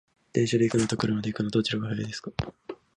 [0.33, 2.31] 電車で行くのと車で行くの、どちらが早いですか？